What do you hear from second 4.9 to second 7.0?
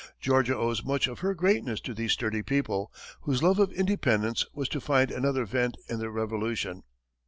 another vent in the Revolution.